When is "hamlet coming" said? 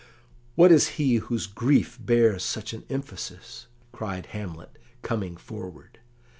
4.25-5.37